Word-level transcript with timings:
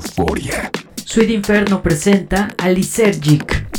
Euforia. 0.00 0.70
Sweet 1.04 1.30
Inferno 1.30 1.80
presenta 1.80 2.54
a 2.56 2.68
Lysergic. 2.68 3.69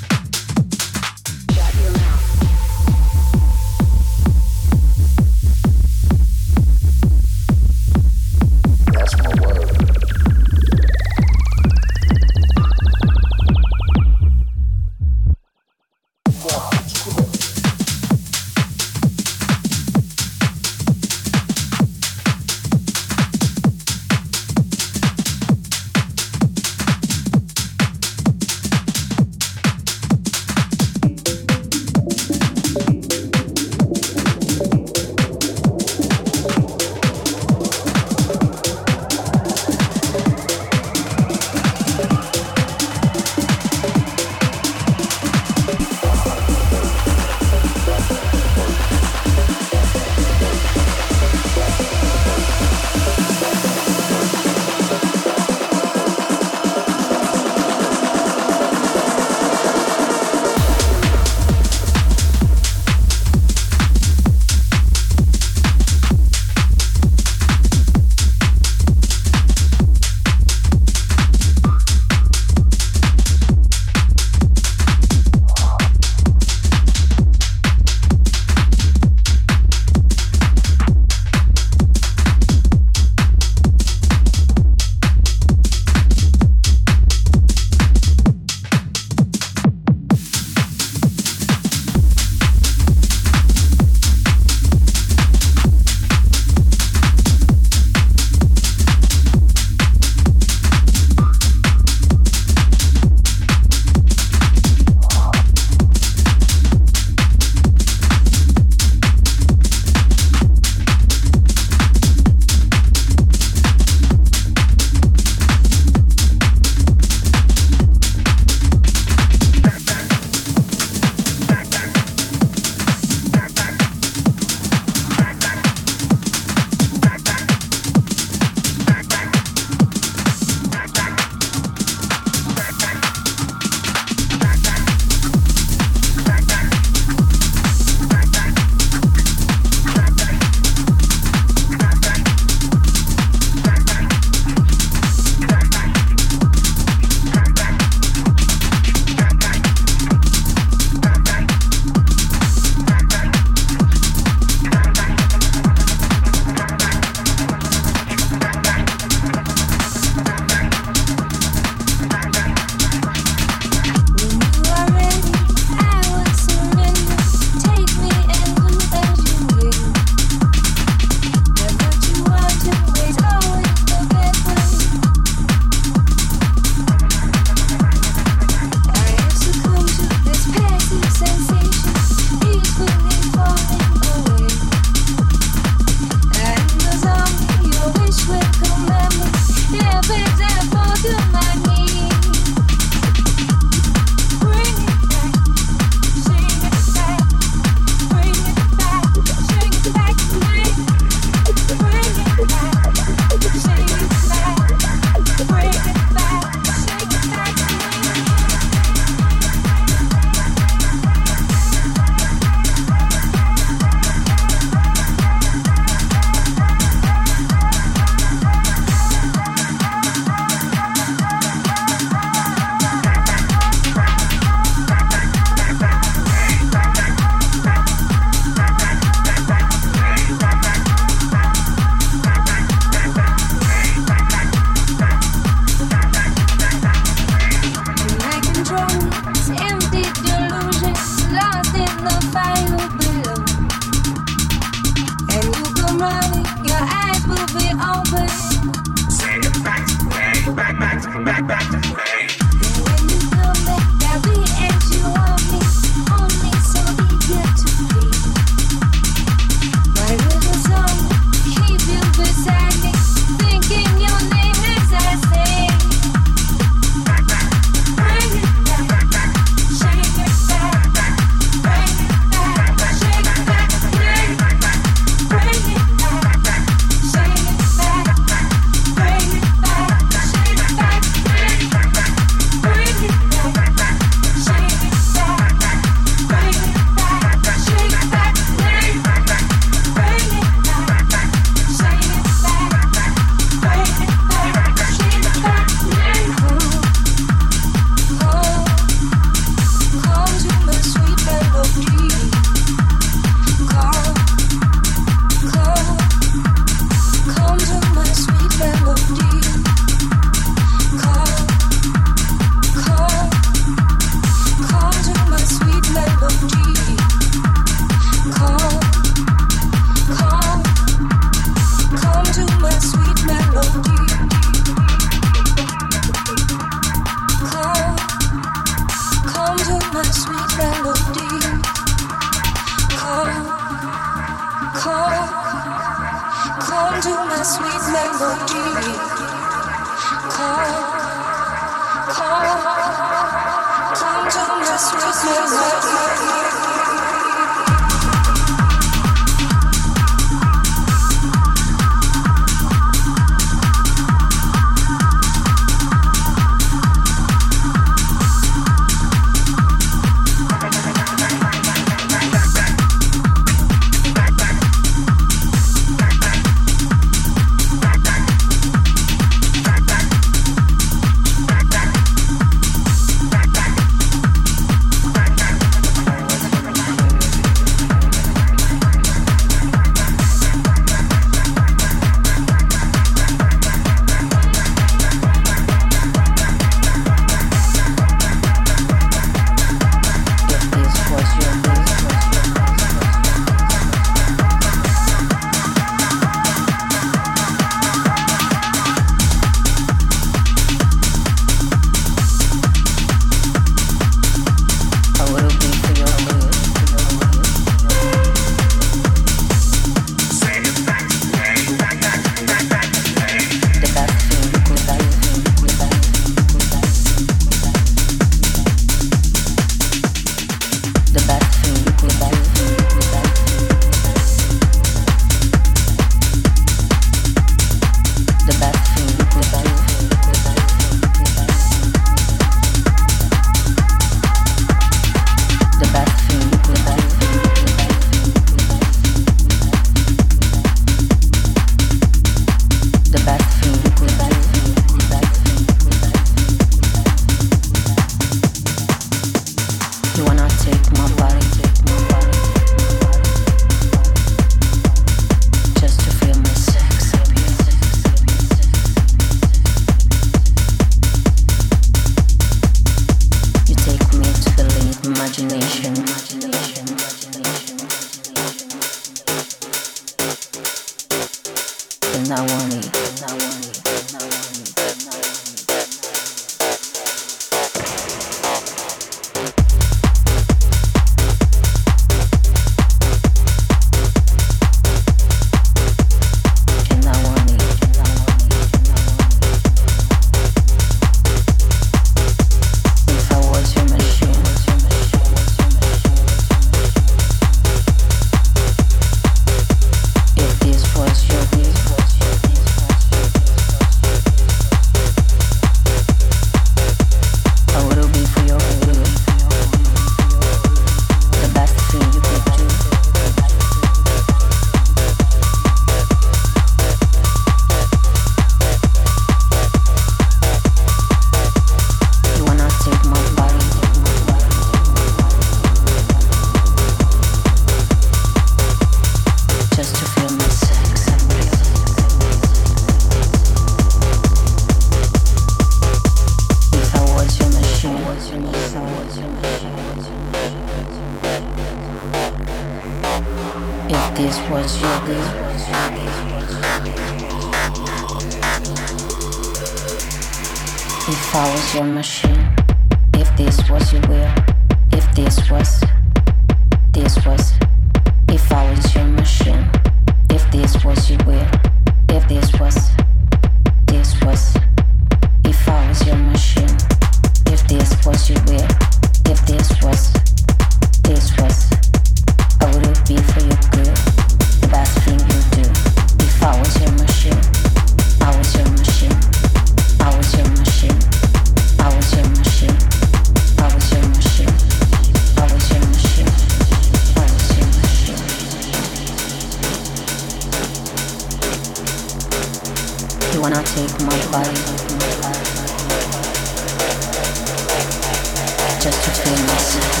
just 598.83 599.03
to 599.03 599.11
feel 599.11 599.45
myself. 599.45 600.00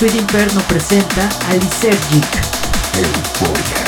Sweet 0.00 0.14
Inferno 0.14 0.62
presenta 0.62 1.28
a 1.46 1.54
podcast. 3.38 3.79